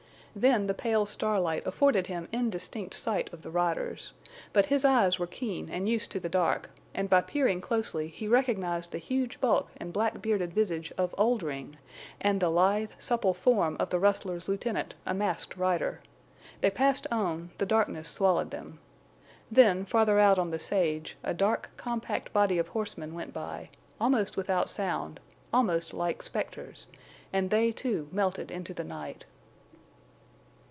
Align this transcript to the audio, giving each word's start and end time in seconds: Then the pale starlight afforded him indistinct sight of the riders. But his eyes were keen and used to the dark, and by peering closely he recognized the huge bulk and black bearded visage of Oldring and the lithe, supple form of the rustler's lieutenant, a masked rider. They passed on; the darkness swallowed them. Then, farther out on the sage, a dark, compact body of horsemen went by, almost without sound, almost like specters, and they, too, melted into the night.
Then 0.33 0.67
the 0.67 0.73
pale 0.73 1.05
starlight 1.05 1.67
afforded 1.67 2.07
him 2.07 2.29
indistinct 2.31 2.93
sight 2.93 3.29
of 3.33 3.41
the 3.41 3.51
riders. 3.51 4.13
But 4.53 4.67
his 4.67 4.85
eyes 4.85 5.19
were 5.19 5.27
keen 5.27 5.67
and 5.69 5.89
used 5.89 6.09
to 6.13 6.21
the 6.21 6.29
dark, 6.29 6.69
and 6.93 7.09
by 7.09 7.19
peering 7.19 7.59
closely 7.59 8.07
he 8.07 8.29
recognized 8.29 8.93
the 8.93 8.97
huge 8.97 9.41
bulk 9.41 9.67
and 9.75 9.91
black 9.91 10.21
bearded 10.21 10.53
visage 10.53 10.93
of 10.97 11.13
Oldring 11.17 11.75
and 12.21 12.39
the 12.39 12.47
lithe, 12.47 12.91
supple 12.97 13.33
form 13.33 13.75
of 13.77 13.89
the 13.89 13.99
rustler's 13.99 14.47
lieutenant, 14.47 14.95
a 15.05 15.13
masked 15.13 15.57
rider. 15.57 15.99
They 16.61 16.69
passed 16.71 17.05
on; 17.11 17.49
the 17.57 17.65
darkness 17.65 18.07
swallowed 18.07 18.51
them. 18.51 18.79
Then, 19.51 19.83
farther 19.83 20.17
out 20.17 20.39
on 20.39 20.49
the 20.51 20.59
sage, 20.59 21.17
a 21.25 21.33
dark, 21.33 21.71
compact 21.75 22.31
body 22.31 22.57
of 22.57 22.69
horsemen 22.69 23.13
went 23.13 23.33
by, 23.33 23.67
almost 23.99 24.37
without 24.37 24.69
sound, 24.69 25.19
almost 25.51 25.93
like 25.93 26.23
specters, 26.23 26.87
and 27.33 27.49
they, 27.49 27.73
too, 27.73 28.07
melted 28.13 28.49
into 28.49 28.73
the 28.73 28.85
night. 28.85 29.25